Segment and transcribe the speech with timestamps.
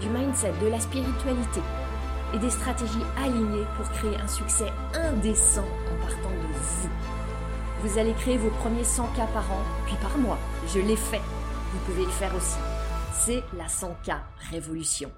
[0.00, 1.60] du mindset, de la spiritualité
[2.34, 6.90] et des stratégies alignées pour créer un succès indécent en partant de vous.
[7.82, 10.38] Vous allez créer vos premiers 100 k par an, puis par mois.
[10.68, 11.20] Je l'ai fait.
[11.72, 12.58] Vous pouvez le faire aussi.
[13.12, 14.20] C'est la 100K
[14.50, 15.10] Révolution.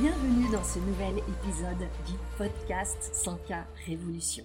[0.00, 4.44] Bienvenue dans ce nouvel épisode du podcast 100K Révolution.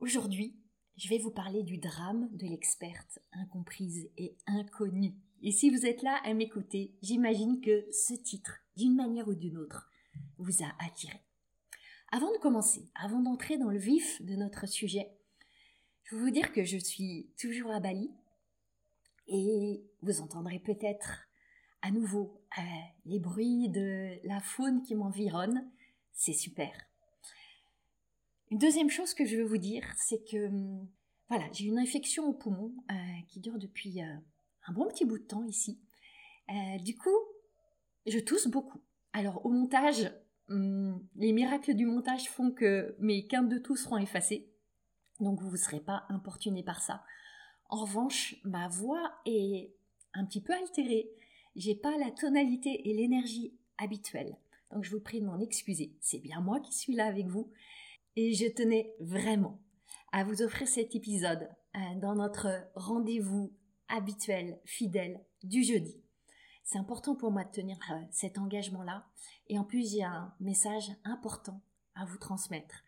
[0.00, 0.56] Aujourd'hui,
[0.96, 5.14] je vais vous parler du drame de l'experte incomprise et inconnue.
[5.42, 9.58] Et si vous êtes là à m'écouter, j'imagine que ce titre, d'une manière ou d'une
[9.58, 9.90] autre,
[10.38, 11.20] vous a attiré.
[12.12, 15.10] Avant de commencer, avant d'entrer dans le vif de notre sujet,
[16.04, 18.10] je veux vous dire que je suis toujours à Bali
[19.26, 21.26] et vous entendrez peut-être
[21.80, 22.62] à nouveau euh,
[23.06, 25.68] les bruits de la faune qui m'environne.
[26.12, 26.70] C'est super.
[28.50, 30.88] Une deuxième chose que je veux vous dire, c'est que hum,
[31.28, 32.94] voilà, j'ai une infection au poumon euh,
[33.26, 34.16] qui dure depuis euh,
[34.66, 35.80] un bon petit bout de temps ici.
[36.50, 37.16] Euh, du coup,
[38.06, 38.80] je tousse beaucoup.
[39.12, 40.12] Alors au montage,
[40.48, 44.48] hum, les miracles du montage font que mes quintes de toux seront effacées.
[45.20, 47.04] Donc vous ne serez pas importuné par ça.
[47.68, 49.74] En revanche, ma voix est
[50.14, 51.10] un petit peu altérée.
[51.54, 54.36] J'ai pas la tonalité et l'énergie habituelle.
[54.72, 55.94] Donc je vous prie de m'en excuser.
[56.00, 57.50] C'est bien moi qui suis là avec vous.
[58.16, 59.60] Et je tenais vraiment
[60.12, 63.52] à vous offrir cet épisode euh, dans notre rendez-vous
[63.92, 66.02] habituel, fidèle du jeudi.
[66.64, 69.06] C'est important pour moi de tenir euh, cet engagement-là.
[69.48, 71.62] Et en plus, j'ai un message important
[71.94, 72.82] à vous transmettre.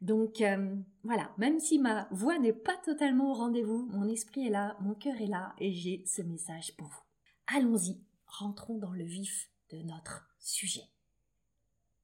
[0.00, 4.50] Donc euh, voilà, même si ma voix n'est pas totalement au rendez-vous, mon esprit est
[4.50, 7.02] là, mon cœur est là et j'ai ce message pour vous.
[7.48, 10.88] Allons-y, rentrons dans le vif de notre sujet.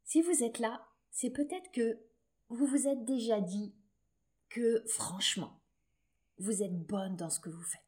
[0.04, 2.00] Si vous êtes là, c'est peut-être que
[2.48, 3.72] vous vous êtes déjà dit
[4.48, 5.60] que franchement,
[6.38, 7.83] vous êtes bonne dans ce que vous faites.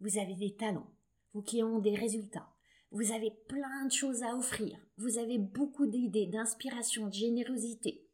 [0.00, 0.90] Vous avez des talents,
[1.34, 2.48] vos clients ont des résultats,
[2.90, 8.04] vous avez plein de choses à offrir, vous avez beaucoup d'idées, d'inspiration, de générosité.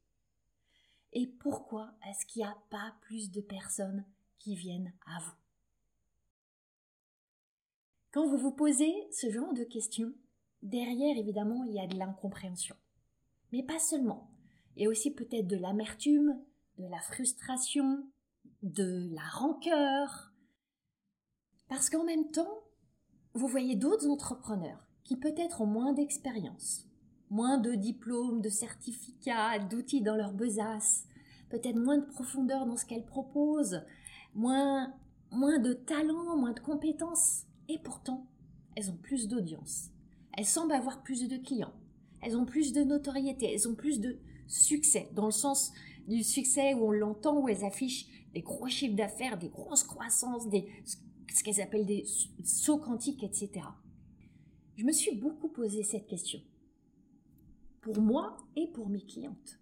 [1.12, 4.04] Et pourquoi est-ce qu'il n'y a pas plus de personnes
[4.38, 5.36] qui viennent à vous?
[8.12, 10.12] Quand vous vous posez ce genre de questions,
[10.62, 12.76] derrière évidemment il y a de l'incompréhension.
[13.52, 14.30] Mais pas seulement
[14.76, 16.40] et aussi peut-être de l'amertume,
[16.78, 18.04] de la frustration,
[18.62, 20.32] de la rancœur.
[21.74, 22.62] Parce qu'en même temps,
[23.32, 26.88] vous voyez d'autres entrepreneurs qui peut-être ont moins d'expérience,
[27.30, 31.08] moins de diplômes, de certificats, d'outils dans leur besace,
[31.50, 33.82] peut-être moins de profondeur dans ce qu'elles proposent,
[34.36, 34.94] moins,
[35.32, 38.24] moins de talent, moins de compétences, et pourtant,
[38.76, 39.90] elles ont plus d'audience.
[40.38, 41.74] Elles semblent avoir plus de clients.
[42.22, 43.52] Elles ont plus de notoriété.
[43.52, 45.72] Elles ont plus de, succès, dans le sens
[46.06, 50.48] du succès où on l'entend, où elles affichent des gros chiffres d'affaires, des grosses croissances,
[50.48, 50.68] des,
[51.34, 52.06] ce qu'elles appellent des
[52.44, 53.66] sauts quantiques, etc.
[54.76, 56.40] Je me suis beaucoup posé cette question.
[57.80, 59.58] Pour moi et pour mes clientes.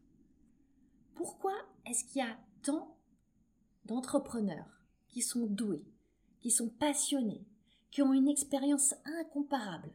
[1.15, 1.55] Pourquoi
[1.87, 2.97] est-ce qu'il y a tant
[3.87, 5.84] d'entrepreneurs qui sont doués,
[6.41, 7.47] qui sont passionnés,
[7.91, 9.93] qui ont une expérience incomparable,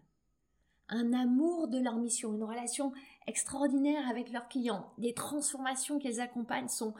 [0.89, 2.91] un amour de leur mission, une relation
[3.27, 4.93] extraordinaire avec leurs clients.
[4.97, 6.95] Les transformations qu'elles accompagnent sont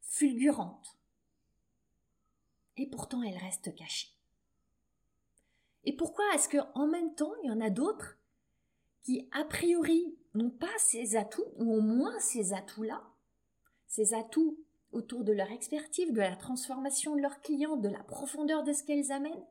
[0.00, 0.98] fulgurantes.
[2.76, 4.15] Et pourtant, elles restent cachées.
[5.86, 8.18] Et pourquoi est-ce qu'en même temps, il y en a d'autres
[9.02, 13.02] qui, a priori, n'ont pas ces atouts, ou au moins ces atouts-là,
[13.86, 14.58] ces atouts
[14.92, 18.82] autour de leur expertise, de la transformation de leurs clients, de la profondeur de ce
[18.82, 19.46] qu'elles amènent,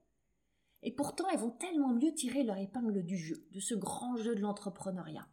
[0.86, 4.36] et pourtant, elles vont tellement mieux tirer leur épingle du jeu, de ce grand jeu
[4.36, 5.28] de l'entrepreneuriat.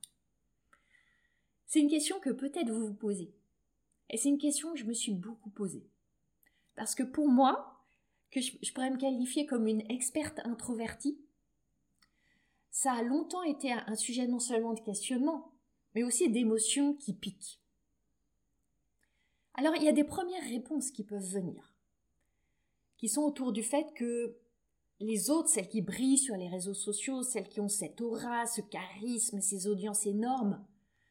[1.67, 3.35] C'est une question que peut-être vous vous posez.
[4.09, 5.87] Et c'est une question que je me suis beaucoup posée.
[6.75, 7.72] Parce que pour moi,
[8.33, 11.21] que je pourrais me qualifier comme une experte introvertie,
[12.71, 15.53] ça a longtemps été un sujet non seulement de questionnement,
[15.95, 17.61] mais aussi d'émotions qui piquent.
[19.55, 21.75] Alors il y a des premières réponses qui peuvent venir,
[22.97, 24.39] qui sont autour du fait que
[24.99, 28.63] les autres, celles qui brillent sur les réseaux sociaux, celles qui ont cette aura, ce
[28.63, 30.65] charisme, ces audiences énormes,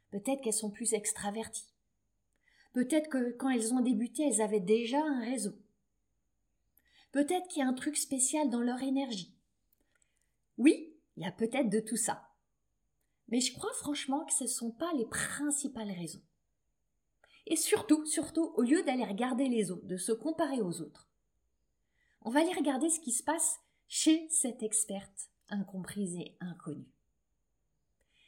[0.10, 1.72] peut-être qu'elles sont plus extraverties.
[2.74, 5.54] Peut-être que quand elles ont débuté, elles avaient déjà un réseau.
[7.12, 9.36] Peut-être qu'il y a un truc spécial dans leur énergie.
[10.58, 12.30] Oui, il y a peut-être de tout ça.
[13.28, 16.22] Mais je crois franchement que ce ne sont pas les principales raisons.
[17.48, 21.10] Et surtout, surtout, au lieu d'aller regarder les autres, de se comparer aux autres,
[22.22, 26.92] on va aller regarder ce qui se passe chez cette experte incomprise et inconnue.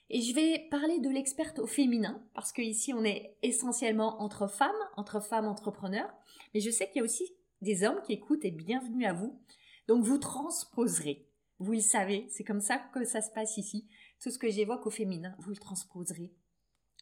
[0.09, 4.71] Et je vais parler de l'experte au féminin, parce qu'ici on est essentiellement entre femmes,
[4.97, 6.13] entre femmes entrepreneurs,
[6.53, 7.33] mais je sais qu'il y a aussi
[7.63, 9.39] des hommes qui écoutent et bienvenue à vous.
[9.87, 11.27] Donc vous transposerez,
[11.59, 13.87] vous le savez, c'est comme ça que ça se passe ici.
[14.21, 16.31] Tout ce que j'évoque au féminin, vous le transposerez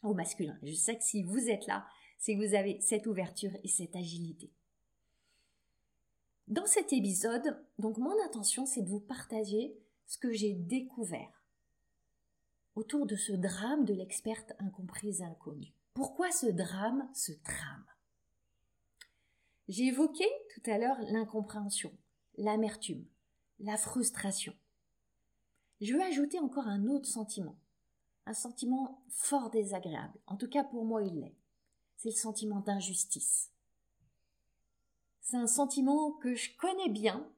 [0.04, 0.58] au masculin.
[0.64, 1.86] Je sais que si vous êtes là,
[2.18, 4.52] c'est que vous avez cette ouverture et cette agilité.
[6.48, 9.76] Dans cet épisode, donc mon intention, c'est de vous partager
[10.06, 11.44] ce que j'ai découvert
[12.76, 15.74] autour de ce drame de l'experte incomprise et inconnue.
[15.94, 17.86] Pourquoi ce drame se trame?
[19.68, 21.92] J'ai évoqué tout à l'heure l'incompréhension,
[22.38, 23.06] l'amertume,
[23.60, 24.54] la frustration.
[25.80, 27.58] Je veux ajouter encore un autre sentiment,
[28.26, 31.36] un sentiment fort désagréable, en tout cas pour moi il l'est
[32.02, 33.52] c'est le sentiment d'injustice.
[35.22, 37.32] C'est un sentiment que je connais bien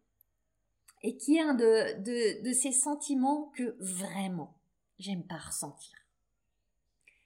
[1.01, 4.57] et qui est un de, ces sentiments que vraiment
[4.99, 5.91] j'aime pas ressentir.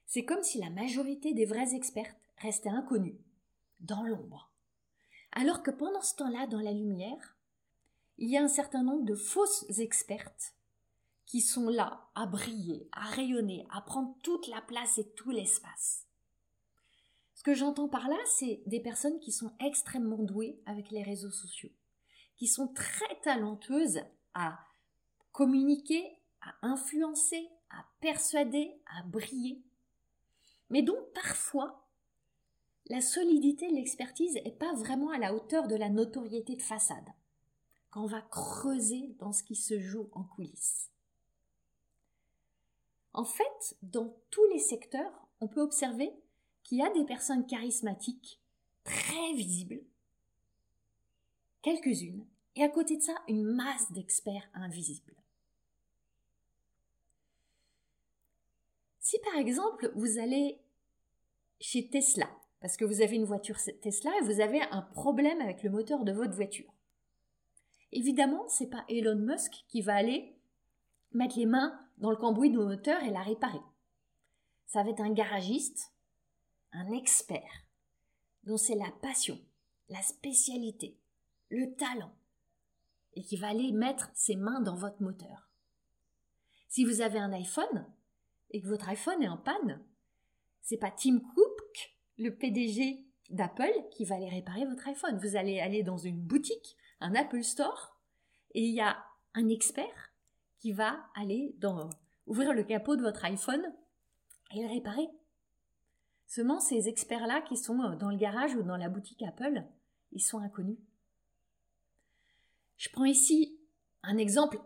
[0.08, 3.20] C'est comme si la majorité des vraies expertes restaient inconnues,
[3.82, 4.47] dans l'ombre.
[5.40, 7.38] Alors que pendant ce temps-là, dans la lumière,
[8.18, 10.56] il y a un certain nombre de fausses expertes
[11.28, 16.08] qui sont là à briller, à rayonner, à prendre toute la place et tout l'espace.
[17.36, 21.30] Ce que j'entends par là, c'est des personnes qui sont extrêmement douées avec les réseaux
[21.30, 21.72] sociaux,
[22.36, 24.02] qui sont très talentueuses
[24.34, 24.58] à
[25.34, 29.64] communiquer, à influencer, à persuader, à briller.
[30.72, 31.87] Mais donc parfois,
[32.90, 37.10] la solidité de l'expertise n'est pas vraiment à la hauteur de la notoriété de façade,
[37.90, 40.90] quand on va creuser dans ce qui se joue en coulisses.
[43.14, 46.12] En fait, dans tous les secteurs, on peut observer
[46.64, 48.42] qu'il y a des personnes charismatiques,
[48.84, 49.82] très visibles,
[51.62, 52.26] quelques-unes,
[52.56, 55.16] et à côté de ça, une masse d'experts invisibles.
[59.00, 60.60] Si par exemple vous allez
[61.60, 65.64] chez Tesla, parce que vous avez une voiture Tesla et vous avez un problème avec
[65.64, 66.74] le moteur de votre voiture.
[67.92, 70.36] Évidemment, c'est pas Elon Musk qui va aller
[71.14, 73.62] mettre les mains dans le cambouis de moteur et la réparer.
[74.66, 75.92] Ça va être un garagiste
[76.74, 77.66] un expert
[78.44, 79.40] dont c'est la passion,
[79.90, 80.98] la spécialité,
[81.50, 82.14] le talent,
[83.14, 85.50] et qui va aller mettre ses mains dans votre moteur.
[86.70, 87.88] Si vous avez un iPhone
[88.52, 89.84] et que votre iPhone est en panne,
[90.62, 95.20] c'est pas Tim Cook, le PDG d'Apple, qui va aller réparer votre iPhone.
[95.20, 97.98] Vous allez aller dans une boutique, un Apple Store,
[98.54, 98.98] et il y a
[99.34, 100.12] un expert
[100.60, 101.90] qui va aller dans,
[102.26, 103.64] ouvrir le capot de votre iPhone
[104.54, 105.08] et le réparer.
[106.26, 109.64] Seulement, ces experts-là qui sont euh, dans le garage ou dans la boutique Apple,
[110.12, 110.78] ils sont inconnus.
[112.78, 113.60] Je prends ici
[114.04, 114.60] un exemple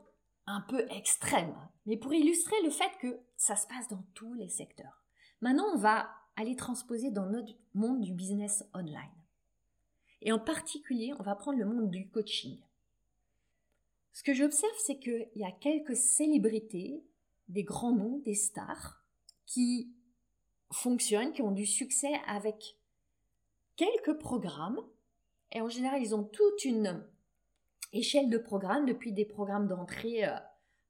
[0.47, 1.55] un peu extrême,
[1.85, 5.03] mais pour illustrer le fait que ça se passe dans tous les secteurs.
[5.39, 9.11] Maintenant, on va aller transposer dans notre monde du business online.
[10.21, 12.59] Et en particulier, on va prendre le monde du coaching.
[14.13, 17.03] Ce que j'observe, c'est qu'il y a quelques célébrités,
[17.47, 19.03] des grands noms, des stars,
[19.45, 19.93] qui
[20.71, 22.77] fonctionnent, qui ont du succès avec
[23.75, 24.79] quelques programmes.
[25.51, 27.03] Et en général, ils ont toute une
[27.93, 30.35] échelle de programmes, depuis des programmes d'entrée euh,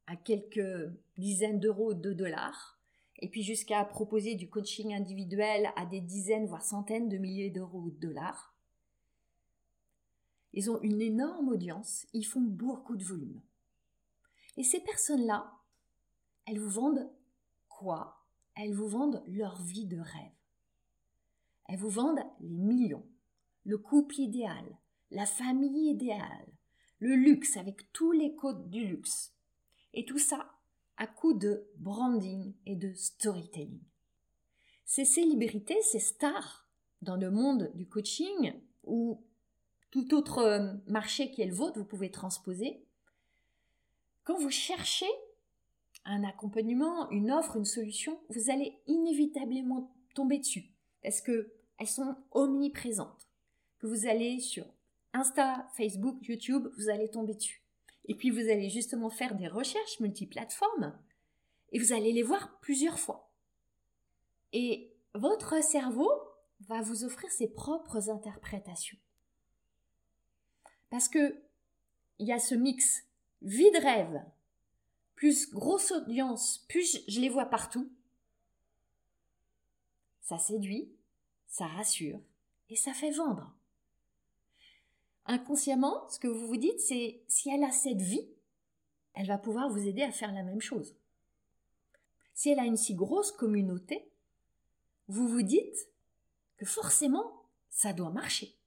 [0.07, 2.80] à quelques dizaines d'euros, de dollars,
[3.21, 7.79] et puis jusqu'à proposer du coaching individuel à des dizaines, voire centaines de milliers d'euros
[7.79, 8.55] ou de dollars.
[10.53, 13.41] Ils ont une énorme audience, ils font beaucoup de volume.
[14.57, 15.53] Et ces personnes-là,
[16.45, 17.09] elles vous vendent
[17.69, 18.25] quoi?
[18.55, 20.31] Elles vous vendent leur vie de rêve.
[21.69, 23.07] Elles vous vendent les millions,
[23.63, 24.77] le couple idéal,
[25.09, 26.47] la famille idéale,
[26.99, 29.33] le luxe avec tous les codes du luxe.
[29.93, 30.57] Et tout ça
[31.01, 33.81] à coup de branding et de storytelling.
[34.85, 36.69] Ces célébrités, ces stars
[37.01, 38.53] dans le monde du coaching
[38.83, 39.25] ou
[39.89, 42.85] tout autre euh, marché qui est le vôtre, vous pouvez transposer.
[44.25, 45.09] Quand vous cherchez
[46.05, 52.15] un accompagnement, une offre, une solution, vous allez inévitablement tomber dessus parce que elles sont
[52.29, 53.27] omniprésentes.
[53.79, 54.67] Que vous allez sur
[55.13, 57.60] Insta, Facebook, YouTube, vous allez tomber dessus.
[58.05, 60.97] Et puis vous allez justement faire des recherches multiplateformes
[61.71, 63.31] et vous allez les voir plusieurs fois.
[64.53, 66.11] Et votre cerveau
[66.61, 68.97] va vous offrir ses propres interprétations.
[70.89, 71.41] Parce que
[72.19, 73.03] il y a ce mix
[73.41, 74.23] vie de rêve
[75.15, 77.91] plus grosse audience, plus je les vois partout,
[80.21, 80.91] ça séduit,
[81.47, 82.19] ça rassure
[82.69, 83.53] et ça fait vendre.
[85.31, 88.27] Inconsciemment, ce que vous vous dites, c'est si elle a cette vie,
[89.13, 90.97] elle va pouvoir vous aider à faire la même chose.
[92.33, 94.11] Si elle a une si grosse communauté,
[95.07, 95.89] vous vous dites
[96.57, 98.57] que forcément, ça doit marcher.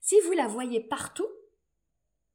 [0.00, 1.26] Si vous la voyez partout,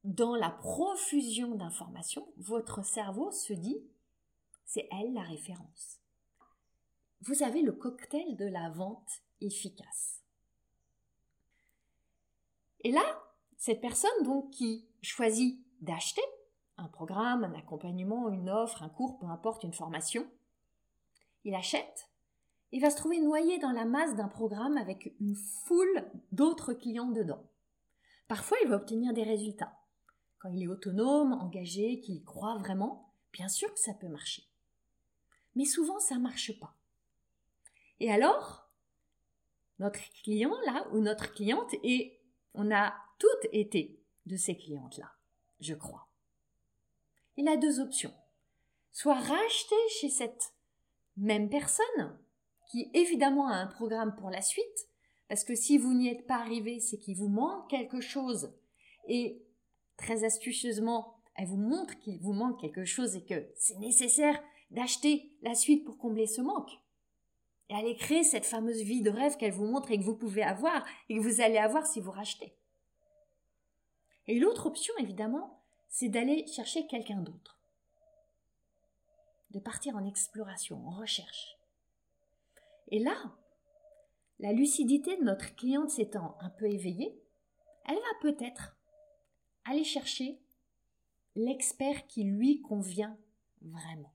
[0.04, 3.82] dans la profusion d'informations, votre cerveau se dit
[4.66, 6.02] c'est elle la référence.
[7.22, 10.26] Vous avez le cocktail de la vente efficace.
[12.82, 13.29] Et là,
[13.60, 16.24] cette personne donc qui choisit d'acheter
[16.78, 20.26] un programme, un accompagnement, une offre, un cours, peu importe, une formation,
[21.44, 22.10] il achète,
[22.72, 27.12] il va se trouver noyé dans la masse d'un programme avec une foule d'autres clients
[27.12, 27.44] dedans.
[28.30, 29.78] Parfois, il va obtenir des résultats.
[30.38, 34.44] Quand il est autonome, engagé, qu'il croit vraiment, bien sûr que ça peut marcher.
[35.56, 36.78] Mais souvent, ça ne marche pas.
[38.00, 38.70] Et alors,
[39.80, 42.22] notre client là, ou notre cliente, et
[42.54, 45.12] on a toutes été de ces clientes-là,
[45.60, 46.08] je crois.
[47.38, 48.14] Il a deux options.
[48.92, 50.54] Soit racheter chez cette
[51.18, 52.20] même personne,
[52.72, 54.90] qui évidemment a un programme pour la suite,
[55.28, 58.54] parce que si vous n'y êtes pas arrivé, c'est qu'il vous manque quelque chose.
[59.08, 59.44] Et
[59.96, 65.32] très astucieusement, elle vous montre qu'il vous manque quelque chose et que c'est nécessaire d'acheter
[65.42, 66.72] la suite pour combler ce manque.
[67.70, 70.42] Et aller créer cette fameuse vie de rêve qu'elle vous montre et que vous pouvez
[70.42, 72.59] avoir et que vous allez avoir si vous rachetez.
[74.30, 77.60] Et l'autre option, évidemment, c'est d'aller chercher quelqu'un d'autre.
[79.50, 81.58] De partir en exploration, en recherche.
[82.90, 83.16] Et là,
[84.38, 87.20] la lucidité de notre cliente s'étant un peu éveillée,
[87.88, 88.78] elle va peut-être
[89.66, 90.40] aller chercher
[91.34, 93.18] l'expert qui lui convient
[93.64, 94.14] vraiment.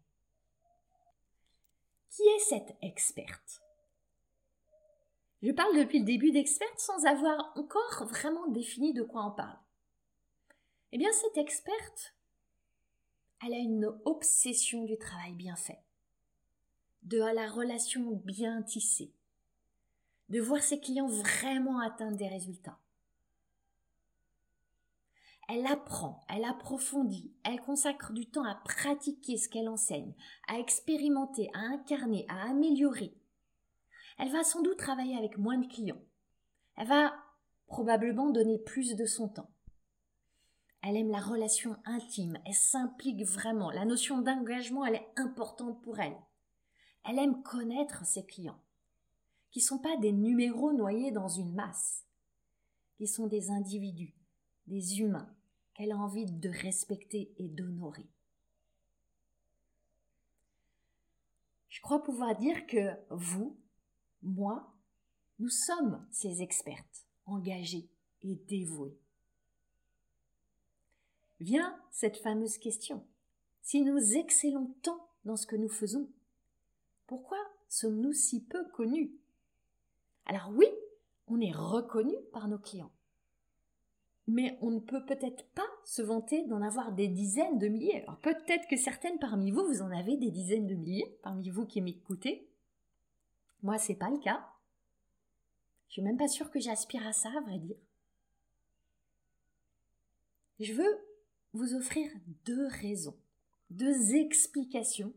[2.10, 3.62] Qui est cette experte?
[5.42, 9.58] Je parle depuis le début d'experte sans avoir encore vraiment défini de quoi on parle.
[10.94, 12.14] Eh bien, cette experte,
[13.44, 15.80] elle a une obsession du travail bien fait,
[17.02, 19.12] de la relation bien tissée,
[20.28, 22.78] de voir ses clients vraiment atteindre des résultats.
[25.48, 30.14] Elle apprend, elle approfondit, elle consacre du temps à pratiquer ce qu'elle enseigne,
[30.46, 33.12] à expérimenter, à incarner, à améliorer.
[34.16, 36.02] Elle va sans doute travailler avec moins de clients.
[36.76, 37.16] Elle va
[37.66, 39.50] probablement donner plus de son temps.
[40.86, 43.70] Elle aime la relation intime, elle s'implique vraiment.
[43.70, 46.16] La notion d'engagement, elle est importante pour elle.
[47.04, 48.60] Elle aime connaître ses clients,
[49.50, 52.04] qui ne sont pas des numéros noyés dans une masse,
[52.96, 54.14] qui sont des individus
[54.66, 55.34] des humains
[55.74, 58.06] qu'elle a envie de respecter et d'honorer.
[61.68, 63.58] Je crois pouvoir dire que vous,
[64.22, 64.72] moi,
[65.38, 67.90] nous sommes ces expertes engagées
[68.22, 68.96] et dévouées.
[71.40, 73.04] Vient cette fameuse question.
[73.62, 76.08] Si nous excellons tant dans ce que nous faisons,
[77.06, 77.38] pourquoi
[77.68, 79.12] sommes-nous si peu connus?
[80.26, 80.66] Alors oui,
[81.26, 82.92] on est reconnu par nos clients
[84.26, 88.02] mais on ne peut peut-être pas se vanter d'en avoir des dizaines de milliers.
[88.02, 91.66] Alors peut-être que certaines parmi vous, vous en avez des dizaines de milliers, parmi vous
[91.66, 92.48] qui m'écoutez.
[93.62, 94.46] Moi, c'est pas le cas.
[95.88, 97.76] Je suis même pas sûre que j'aspire à ça, à vrai dire.
[100.60, 100.98] Je veux
[101.54, 102.10] vous offrir
[102.44, 103.16] deux raisons,
[103.70, 105.14] deux explications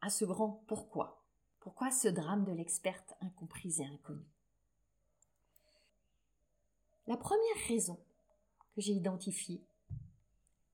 [0.00, 1.24] à ce grand pourquoi.
[1.60, 4.28] Pourquoi ce drame de l'experte incomprise et inconnue?
[7.06, 7.98] La première raison
[8.74, 9.62] que j'ai identifiée,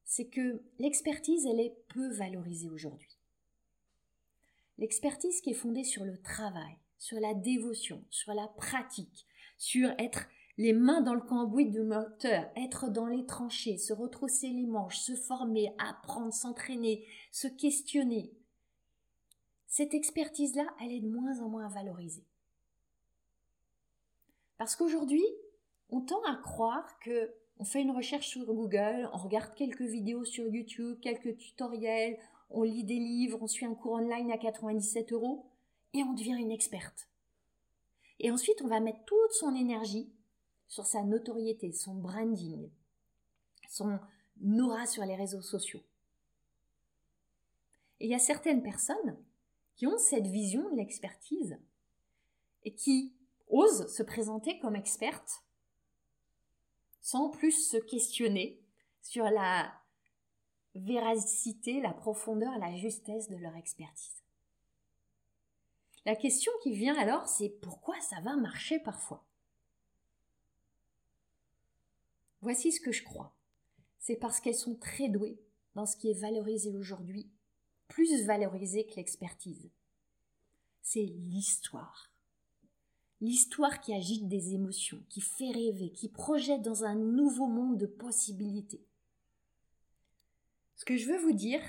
[0.05, 3.17] c'est que l'expertise, elle est peu valorisée aujourd'hui.
[4.79, 9.27] L'expertise qui est fondée sur le travail, sur la dévotion, sur la pratique,
[9.59, 10.27] sur être
[10.61, 14.99] les mains dans le cambouis du moteur, être dans les tranchées, se retrousser les manches,
[14.99, 18.31] se former, apprendre, s'entraîner, se questionner.
[19.67, 22.27] Cette expertise-là, elle est de moins en moins valorisée.
[24.59, 25.25] Parce qu'aujourd'hui,
[25.89, 30.27] on tend à croire que on fait une recherche sur Google, on regarde quelques vidéos
[30.27, 32.19] sur YouTube, quelques tutoriels,
[32.51, 35.47] on lit des livres, on suit un cours online à 97 euros
[35.95, 37.09] et on devient une experte.
[38.19, 40.13] Et ensuite, on va mettre toute son énergie
[40.71, 42.71] sur sa notoriété, son branding,
[43.69, 43.99] son
[44.61, 45.83] aura sur les réseaux sociaux.
[47.99, 49.19] Et il y a certaines personnes
[49.75, 51.59] qui ont cette vision de l'expertise
[52.63, 53.13] et qui
[53.49, 55.43] osent se présenter comme expertes
[57.01, 58.63] sans plus se questionner
[59.03, 59.73] sur la
[60.77, 64.23] véracité, la profondeur, la justesse de leur expertise.
[66.07, 69.27] La question qui vient alors, c'est pourquoi ça va marcher parfois?
[72.43, 73.37] Voici ce que je crois.
[73.99, 75.39] C'est parce qu'elles sont très douées
[75.75, 77.31] dans ce qui est valorisé aujourd'hui,
[77.89, 79.71] plus valorisé que l'expertise.
[80.83, 82.11] C'est l'histoire.
[83.21, 87.87] L'histoire qui agite des émotions, qui fait rêver, qui projette dans un nouveau monde de
[87.87, 88.87] possibilités.
[90.77, 91.61] Ce que je veux vous dire,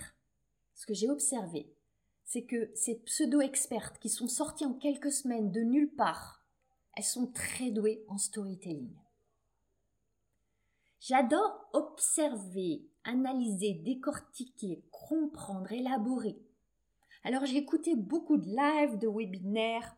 [0.74, 1.75] ce que j'ai observé,
[2.24, 6.46] c'est que ces pseudo-expertes qui sont sorties en quelques semaines de nulle part,
[6.96, 8.96] elles sont très douées en storytelling.
[11.01, 16.38] J'adore observer, analyser, décortiquer, comprendre, élaborer.
[17.24, 19.98] Alors j'ai écouté beaucoup de lives, de webinaires,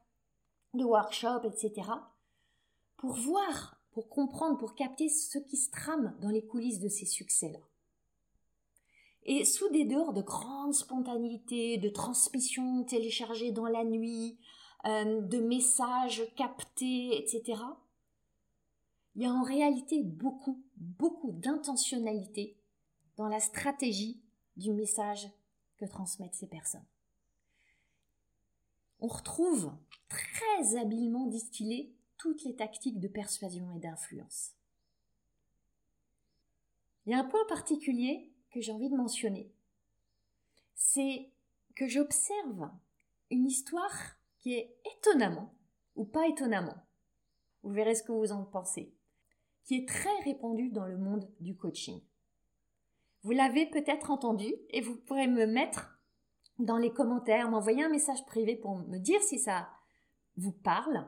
[0.74, 1.90] de workshops, etc.
[2.96, 7.06] pour voir, pour comprendre, pour capter ce qui se trame dans les coulisses de ces
[7.06, 7.60] succès-là.
[9.26, 14.38] Et sous des dehors de grande spontanéité, de transmission téléchargée dans la nuit,
[14.86, 17.62] euh, de messages captés, etc.,
[19.16, 22.58] il y a en réalité beaucoup, beaucoup d'intentionnalité
[23.18, 24.22] dans la stratégie
[24.58, 25.30] du message
[25.78, 26.86] que transmettent ces personnes.
[29.00, 29.74] On retrouve
[30.10, 34.52] très habilement distillées toutes les tactiques de persuasion et d'influence.
[37.06, 39.52] Il y a un point particulier que j'ai envie de mentionner.
[40.76, 41.32] C'est
[41.76, 42.70] que j'observe
[43.30, 45.54] une histoire qui est étonnamment,
[45.96, 46.78] ou pas étonnamment,
[47.64, 48.94] vous verrez ce que vous en pensez,
[49.66, 52.02] qui est très répandue dans le monde du coaching.
[53.24, 55.98] Vous l'avez peut-être entendu et vous pourrez me mettre
[56.60, 59.70] dans les commentaires, m'envoyer un message privé pour me dire si ça
[60.38, 61.08] vous parle.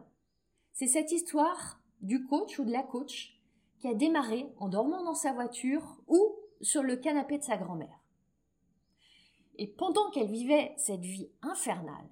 [0.72, 3.40] C'est cette histoire du coach ou de la coach
[3.80, 8.00] qui a démarré en dormant dans sa voiture ou sur le canapé de sa grand-mère.
[9.58, 12.10] Et pendant qu'elle vivait cette vie infernale,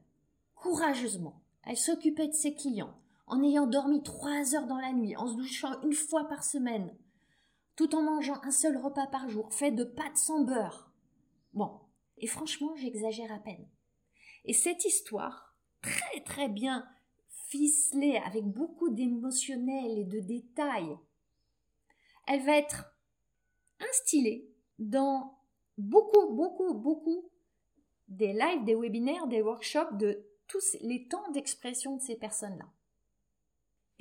[0.56, 5.28] courageusement, elle s'occupait de ses clients, en ayant dormi trois heures dans la nuit, en
[5.28, 6.96] se douchant une fois par semaine,
[7.76, 10.92] tout en mangeant un seul repas par jour, fait de pâtes sans beurre.
[11.54, 11.80] Bon,
[12.18, 13.68] et franchement, j'exagère à peine.
[14.46, 16.88] Et cette histoire, très très bien
[17.48, 20.98] ficelée, avec beaucoup d'émotionnel et de détails,
[22.28, 22.96] elle va être
[23.90, 25.40] instillée dans
[25.78, 27.30] beaucoup, beaucoup, beaucoup
[28.08, 32.66] des lives, des webinaires, des workshops, de tous les temps d'expression de ces personnes-là.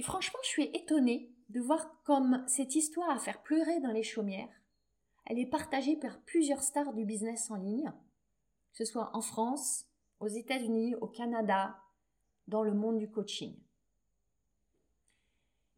[0.03, 4.03] Et franchement, je suis étonnée de voir comme cette histoire à faire pleurer dans les
[4.03, 4.51] chaumières,
[5.27, 7.93] elle est partagée par plusieurs stars du business en ligne,
[8.73, 9.87] que ce soit en France,
[10.19, 11.79] aux États-Unis, au Canada,
[12.49, 13.57] dans le monde du coaching.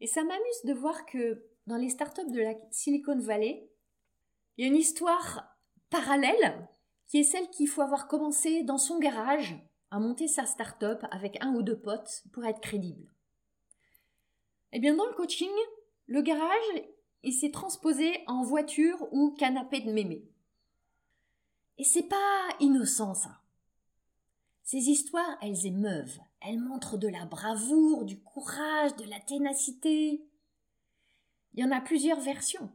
[0.01, 3.71] Et ça m'amuse de voir que dans les startups de la Silicon Valley,
[4.57, 5.55] il y a une histoire
[5.91, 6.67] parallèle
[7.09, 9.55] qui est celle qu'il faut avoir commencé dans son garage
[9.91, 13.13] à monter sa start-up avec un ou deux potes pour être crédible.
[14.75, 15.53] Eh bien, dans le coaching,
[16.09, 16.83] le garage,
[17.23, 20.29] il s'est transposé en voiture ou canapé de mémé.
[21.79, 23.41] Et c'est pas innocent, ça.
[24.65, 26.19] Ces histoires, elles émeuvent.
[26.41, 30.27] Elles montrent de la bravoure, du courage, de la ténacité.
[31.53, 32.73] Il y en a plusieurs versions.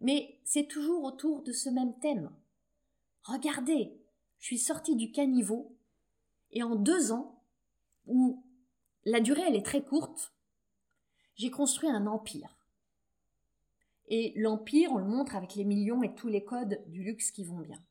[0.00, 2.30] Mais c'est toujours autour de ce même thème.
[3.24, 3.92] Regardez,
[4.38, 5.76] je suis sortie du caniveau
[6.52, 7.42] et en deux ans,
[8.06, 8.44] où
[9.04, 10.32] la durée elle est très courte,
[11.40, 12.54] j'ai construit un empire.
[14.08, 17.44] Et l'empire, on le montre avec les millions et tous les codes du luxe qui
[17.44, 17.82] vont bien.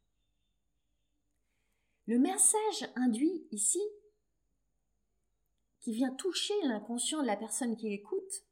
[2.05, 3.81] Le message induit ici,
[5.79, 8.45] qui vient toucher l'inconscient de la personne qui l'écoute,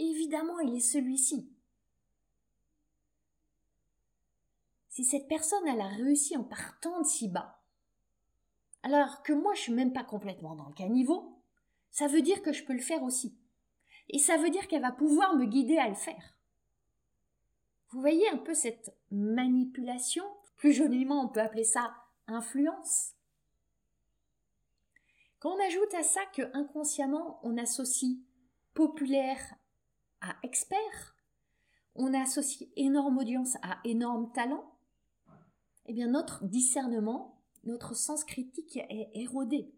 [0.00, 1.48] évidemment, il est celui-ci.
[4.88, 7.62] Si cette personne elle a réussi en partant de si bas,
[8.82, 11.40] alors que moi je suis même pas complètement dans le caniveau,
[11.92, 13.38] ça veut dire que je peux le faire aussi.
[14.10, 16.38] Et ça veut dire qu'elle va pouvoir me guider à le faire.
[17.90, 20.24] Vous voyez un peu cette manipulation
[20.56, 21.94] Plus joliment, on peut appeler ça
[22.26, 23.14] influence.
[25.38, 28.18] Quand on ajoute à ça que inconsciemment on associe
[28.74, 29.40] populaire
[30.20, 31.16] à expert,
[31.94, 34.78] on associe énorme audience à énorme talent,
[35.86, 39.72] eh bien notre discernement, notre sens critique est érodé.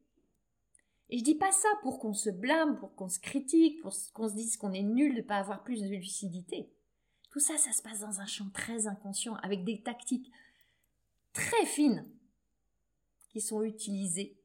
[1.10, 4.28] Et je dis pas ça pour qu'on se blâme, pour qu'on se critique, pour qu'on
[4.28, 6.70] se dise qu'on est nul de pas avoir plus de lucidité.
[7.30, 10.30] Tout ça, ça se passe dans un champ très inconscient, avec des tactiques
[11.32, 12.08] très fines
[13.28, 14.36] qui sont utilisées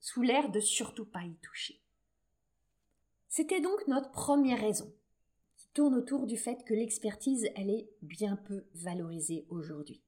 [0.00, 1.80] sous l'air de surtout pas y toucher.
[3.28, 4.92] C'était donc notre première raison,
[5.56, 10.02] qui tourne autour du fait que l'expertise, elle est bien peu valorisée aujourd'hui.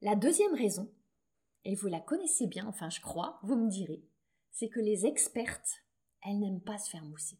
[0.00, 0.90] La deuxième raison,
[1.64, 4.02] et vous la connaissez bien, enfin je crois, vous me direz,
[4.56, 5.82] c'est que les expertes,
[6.22, 7.38] elles n'aiment pas se faire mousser.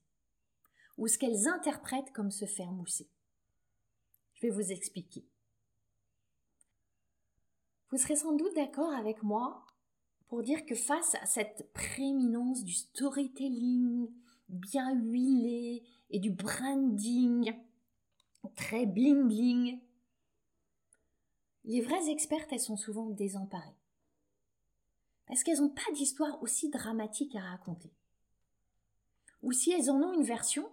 [0.98, 3.08] Ou ce qu'elles interprètent comme se faire mousser.
[4.34, 5.24] Je vais vous expliquer.
[7.90, 9.64] Vous serez sans doute d'accord avec moi
[10.28, 14.12] pour dire que face à cette prééminence du storytelling
[14.50, 17.54] bien huilé et du branding
[18.56, 19.80] très bling bling,
[21.64, 23.74] les vraies expertes, elles sont souvent désemparées.
[25.26, 27.90] Parce qu'elles n'ont pas d'histoire aussi dramatique à raconter?
[29.42, 30.68] Ou si elles en ont une version,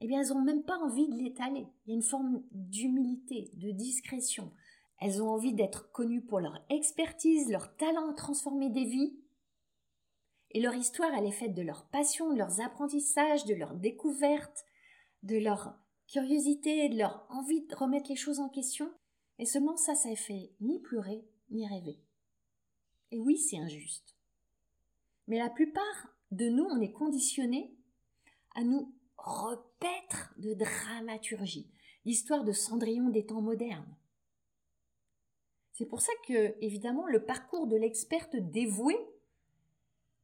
[0.00, 1.66] eh bien elles n'ont même pas envie de l'étaler.
[1.86, 4.52] Il y a une forme d'humilité, de discrétion.
[5.00, 9.18] Elles ont envie d'être connues pour leur expertise, leur talent à transformer des vies.
[10.50, 14.64] Et leur histoire, elle est faite de leur passion, de leurs apprentissages, de leurs découvertes,
[15.22, 15.74] de leur
[16.06, 18.90] curiosité, de leur envie de remettre les choses en question.
[19.38, 21.98] Et seulement ça, ça fait ni pleurer, ni rêver.
[23.14, 24.16] Et oui, c'est injuste.
[25.28, 27.72] Mais la plupart de nous, on est conditionnés
[28.56, 31.70] à nous repaître de dramaturgie,
[32.04, 33.96] l'histoire de Cendrillon des temps modernes.
[35.74, 38.98] C'est pour ça que, évidemment, le parcours de l'experte dévouée,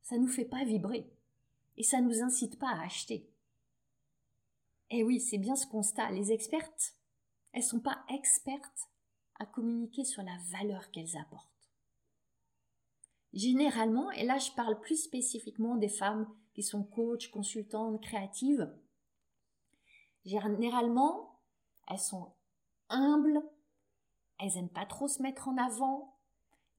[0.02, 1.08] ça ne nous fait pas vibrer
[1.76, 3.30] et ça ne nous incite pas à acheter.
[4.90, 6.10] Et oui, c'est bien ce constat.
[6.10, 6.96] Les expertes,
[7.52, 8.90] elles sont pas expertes
[9.38, 11.59] à communiquer sur la valeur qu'elles apportent.
[13.32, 18.68] Généralement, et là je parle plus spécifiquement des femmes qui sont coachs, consultantes, créatives,
[20.24, 21.40] généralement,
[21.88, 22.32] elles sont
[22.88, 23.40] humbles,
[24.38, 26.18] elles n'aiment pas trop se mettre en avant,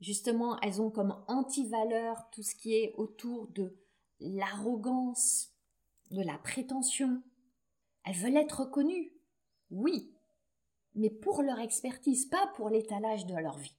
[0.01, 3.77] justement, elles ont comme anti-valeur tout ce qui est autour de
[4.19, 5.53] l'arrogance,
[6.11, 7.23] de la prétention.
[8.03, 9.13] Elles veulent être reconnues,
[9.69, 10.13] oui,
[10.95, 13.77] mais pour leur expertise, pas pour l'étalage de leur vie.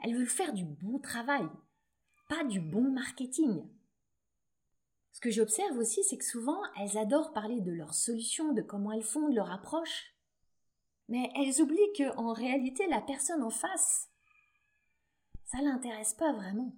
[0.00, 1.48] Elles veulent faire du bon travail,
[2.32, 3.68] pas du bon marketing.
[5.12, 8.92] Ce que j'observe aussi, c'est que souvent, elles adorent parler de leurs solutions, de comment
[8.92, 10.14] elles font, de leur approche.
[11.08, 14.08] Mais elles oublient que, en réalité, la personne en face,
[15.44, 16.74] ça l'intéresse pas vraiment.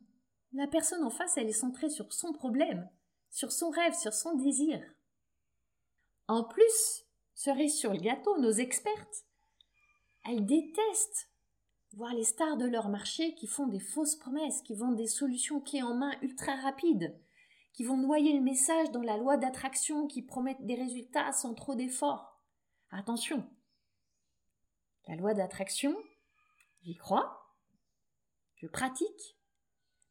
[0.52, 2.90] La personne en face, elle est centrée sur son problème,
[3.30, 4.82] sur son rêve, sur son désir.
[6.26, 9.24] En plus, cerise sur le gâteau, nos expertes.
[10.24, 11.30] Elles détestent
[11.94, 15.60] voir les stars de leur marché qui font des fausses promesses, qui vendent des solutions
[15.60, 17.16] clés en main ultra rapides,
[17.72, 21.74] qui vont noyer le message dans la loi d'attraction, qui promettent des résultats sans trop
[21.74, 22.40] d'efforts.
[22.90, 23.48] Attention.
[25.08, 25.96] La loi d'attraction,
[26.82, 27.54] j'y crois,
[28.56, 29.36] je pratique,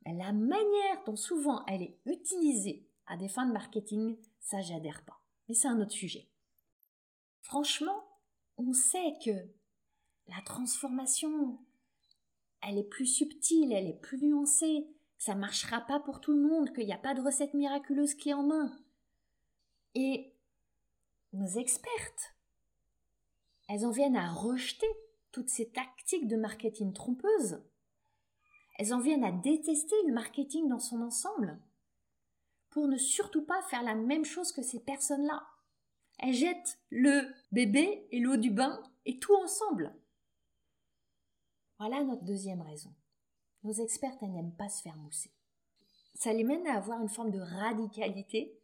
[0.06, 5.04] mais la manière dont souvent elle est utilisée à des fins de marketing, ça j'adhère
[5.06, 5.20] pas.
[5.48, 6.30] Mais c'est un autre sujet.
[7.42, 8.04] Franchement,
[8.58, 9.32] on sait que
[10.28, 11.60] la transformation,
[12.68, 16.42] elle est plus subtile, elle est plus nuancée, que ça marchera pas pour tout le
[16.42, 18.72] monde, qu'il n'y a pas de recette miraculeuse clé en main.
[19.96, 20.34] Et
[21.34, 22.36] nos expertes,
[23.70, 24.88] elles en viennent à rejeter
[25.32, 27.62] toutes ces tactiques de marketing trompeuses.
[28.78, 31.60] Elles en viennent à détester le marketing dans son ensemble,
[32.70, 35.44] pour ne surtout pas faire la même chose que ces personnes-là.
[36.20, 39.94] Elles jettent le bébé et l'eau du bain et tout ensemble.
[41.86, 42.94] Voilà notre deuxième raison.
[43.66, 45.34] Nos expertes, n'aiment pas se faire mousser.
[46.16, 48.58] Ça les mène à avoir une forme de radicalité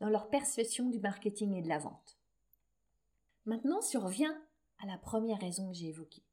[0.00, 2.18] dans leur perception du marketing et de la vente.
[3.44, 4.34] Maintenant, si on revient
[4.78, 6.24] à la première raison que j'ai évoquée,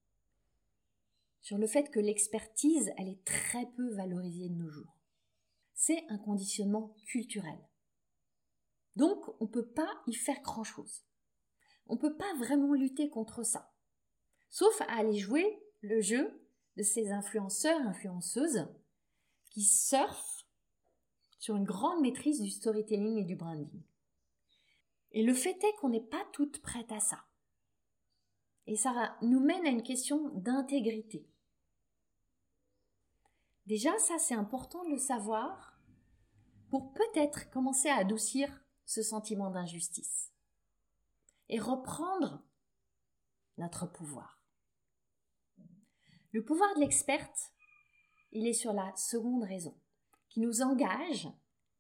[1.42, 4.98] sur le fait que l'expertise, elle est très peu valorisée de nos jours.
[5.76, 7.60] C'est un conditionnement culturel.
[8.96, 11.06] Donc, on ne peut pas y faire grand-chose.
[11.86, 13.72] On ne peut pas vraiment lutter contre ça.
[14.50, 16.41] Sauf à aller jouer le jeu
[16.78, 18.67] de ces influenceurs, influenceuses,
[19.50, 20.48] qui surfent
[21.39, 23.82] sur une grande maîtrise du storytelling et du branding.
[25.12, 27.26] Et le fait est qu'on n'est pas toutes prêtes à ça.
[28.67, 31.28] Et ça nous mène à une question d'intégrité.
[33.65, 35.80] Déjà, ça c'est important de le savoir
[36.70, 40.32] pour peut-être commencer à adoucir ce sentiment d'injustice
[41.50, 42.44] et reprendre
[43.58, 44.41] notre pouvoir.
[46.32, 47.52] Le pouvoir de l'experte,
[48.32, 49.76] il est sur la seconde raison,
[50.30, 51.28] qui nous engage,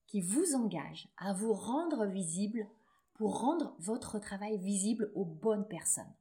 [0.07, 2.67] qui vous engage à vous rendre visible
[3.13, 6.13] pour rendre votre travail visible aux bonnes personnes.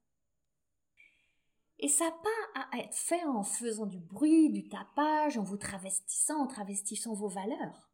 [1.80, 5.56] Et ça n'a pas à être fait en faisant du bruit, du tapage, en vous
[5.56, 7.90] travestissant, en travestissant vos valeurs.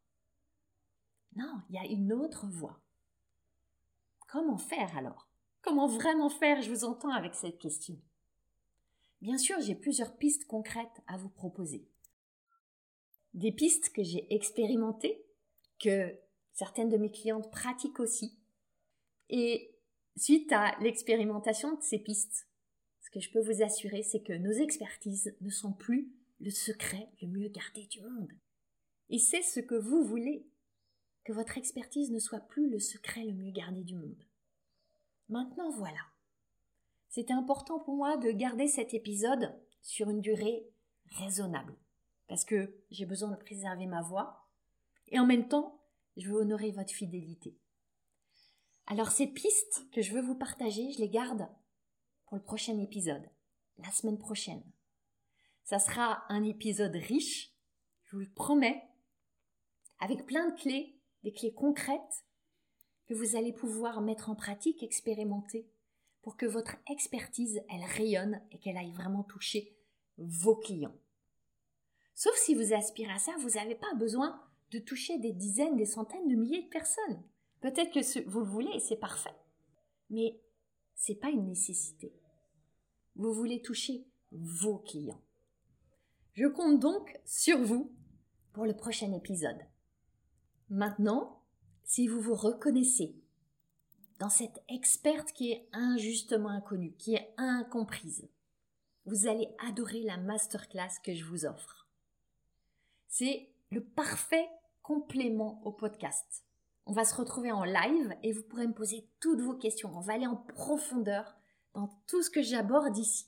[1.35, 2.81] Non, il y a une autre voie.
[4.27, 5.29] Comment faire alors?
[5.61, 6.61] Comment vraiment faire?
[6.61, 7.97] Je vous entends avec cette question.
[9.21, 11.87] Bien sûr, j'ai plusieurs pistes concrètes à vous proposer.
[13.33, 15.23] Des pistes que j'ai expérimentées,
[15.79, 16.17] que
[16.53, 18.37] certaines de mes clientes pratiquent aussi.
[19.29, 19.75] Et
[20.15, 22.47] suite à l'expérimentation de ces pistes,
[23.01, 27.09] ce que je peux vous assurer, c'est que nos expertises ne sont plus le secret
[27.21, 28.31] le mieux gardé du monde.
[29.09, 30.45] Et c'est ce que vous voulez,
[31.23, 34.23] que votre expertise ne soit plus le secret le mieux gardé du monde.
[35.29, 35.99] Maintenant voilà.
[37.17, 39.51] C'était important pour moi de garder cet épisode
[39.81, 40.69] sur une durée
[41.13, 41.75] raisonnable,
[42.27, 44.47] parce que j'ai besoin de préserver ma voix,
[45.07, 45.81] et en même temps,
[46.15, 47.57] je veux honorer votre fidélité.
[48.85, 51.47] Alors ces pistes que je veux vous partager, je les garde
[52.27, 53.27] pour le prochain épisode,
[53.79, 54.61] la semaine prochaine.
[55.63, 57.51] Ça sera un épisode riche,
[58.03, 58.87] je vous le promets,
[59.97, 62.27] avec plein de clés, des clés concrètes
[63.07, 65.67] que vous allez pouvoir mettre en pratique, expérimenter,
[66.35, 69.77] que votre expertise, elle rayonne et qu'elle aille vraiment toucher
[70.17, 70.95] vos clients.
[72.15, 75.85] Sauf si vous aspirez à ça, vous n'avez pas besoin de toucher des dizaines, des
[75.85, 77.23] centaines de milliers de personnes.
[77.61, 79.35] Peut-être que vous le voulez et c'est parfait.
[80.09, 80.41] Mais
[80.95, 82.11] c'est pas une nécessité.
[83.15, 85.21] Vous voulez toucher vos clients.
[86.33, 87.95] Je compte donc sur vous
[88.53, 89.61] pour le prochain épisode.
[90.69, 91.43] Maintenant,
[91.83, 93.15] si vous vous reconnaissez
[94.19, 98.27] dans cette experte qui est injustement inconnue, qui est incomprise,
[99.05, 101.87] vous allez adorer la masterclass que je vous offre.
[103.07, 104.49] C'est le parfait
[104.81, 106.43] complément au podcast.
[106.85, 109.91] On va se retrouver en live et vous pourrez me poser toutes vos questions.
[109.95, 111.35] On va aller en profondeur
[111.73, 113.27] dans tout ce que j'aborde ici.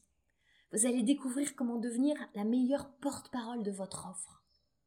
[0.72, 4.44] Vous allez découvrir comment devenir la meilleure porte-parole de votre offre,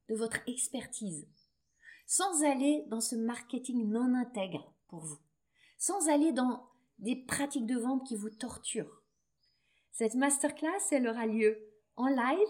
[0.08, 1.26] de votre expertise,
[2.06, 5.18] sans aller dans ce marketing non intègre pour vous,
[5.83, 9.03] sans aller dans des pratiques de vente qui vous torturent.
[9.90, 11.59] Cette masterclass, elle aura lieu
[11.97, 12.49] en live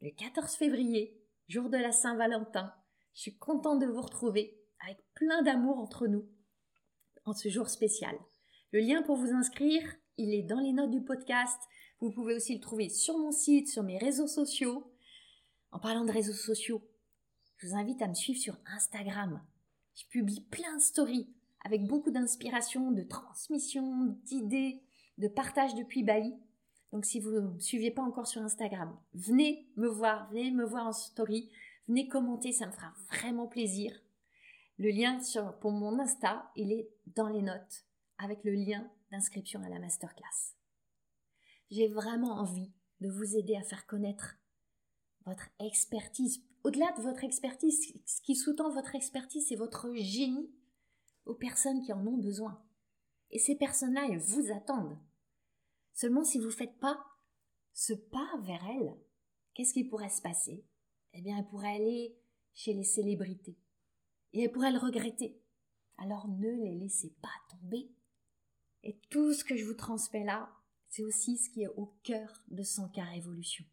[0.00, 1.16] le 14 février,
[1.46, 2.74] jour de la Saint-Valentin.
[3.14, 6.28] Je suis contente de vous retrouver avec plein d'amour entre nous
[7.24, 8.18] en ce jour spécial.
[8.72, 11.62] Le lien pour vous inscrire, il est dans les notes du podcast.
[12.00, 14.92] Vous pouvez aussi le trouver sur mon site, sur mes réseaux sociaux.
[15.70, 16.82] En parlant de réseaux sociaux,
[17.58, 19.40] je vous invite à me suivre sur Instagram.
[19.94, 21.32] Je publie plein de stories
[21.64, 24.82] avec beaucoup d'inspiration, de transmission, d'idées,
[25.18, 26.34] de partage depuis Bali.
[26.92, 30.64] Donc si vous ne me suivez pas encore sur Instagram, venez me voir, venez me
[30.64, 31.50] voir en story,
[31.88, 33.98] venez commenter, ça me fera vraiment plaisir.
[34.78, 35.18] Le lien
[35.60, 37.86] pour mon Insta, il est dans les notes
[38.18, 40.56] avec le lien d'inscription à la masterclass.
[41.70, 44.36] J'ai vraiment envie de vous aider à faire connaître
[45.24, 46.42] votre expertise.
[46.64, 50.50] Au-delà de votre expertise, ce qui sous-tend votre expertise, c'est votre génie
[51.26, 52.62] aux personnes qui en ont besoin.
[53.30, 54.98] Et ces personnes-là, elles vous attendent.
[55.94, 57.04] Seulement si vous ne faites pas
[57.74, 58.94] ce pas vers elles,
[59.54, 60.64] qu'est-ce qui pourrait se passer?
[61.14, 62.18] Eh bien, elles pourraient aller
[62.54, 63.56] chez les célébrités
[64.32, 65.40] et elle pourrait le regretter.
[65.98, 67.90] Alors ne les laissez pas tomber.
[68.82, 70.50] Et tout ce que je vous transmets là,
[70.88, 73.64] c'est aussi ce qui est au cœur de 100K Révolution.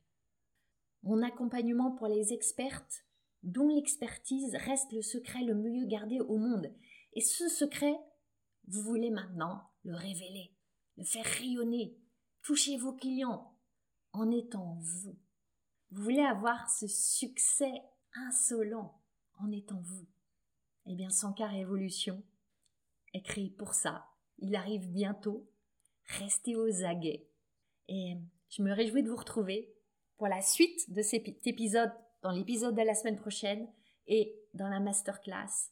[1.03, 3.05] Mon accompagnement pour les expertes,
[3.41, 6.71] dont l'expertise reste le secret le mieux gardé au monde.
[7.13, 7.95] Et ce secret,
[8.67, 10.55] vous voulez maintenant le révéler,
[10.97, 11.97] le faire rayonner,
[12.43, 13.55] toucher vos clients
[14.13, 15.17] en étant vous.
[15.91, 17.81] Vous voulez avoir ce succès
[18.13, 19.01] insolent
[19.39, 20.07] en étant vous.
[20.85, 22.23] Eh bien, Sankar Révolution
[23.13, 24.05] est créé pour ça.
[24.37, 25.49] Il arrive bientôt.
[26.05, 27.27] Restez aux aguets.
[27.87, 28.17] Et
[28.49, 29.73] je me réjouis de vous retrouver
[30.17, 31.91] pour la suite de cet épisode,
[32.21, 33.67] dans l'épisode de la semaine prochaine
[34.07, 35.71] et dans la masterclass